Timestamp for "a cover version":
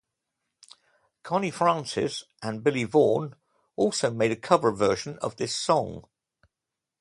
4.31-5.19